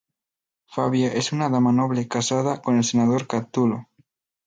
[0.65, 3.87] Fabia es una dama noble, casada con el senador Catulo.